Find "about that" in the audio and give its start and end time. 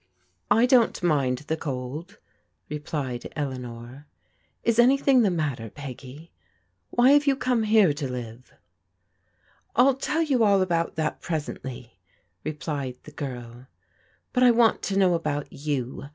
10.63-11.21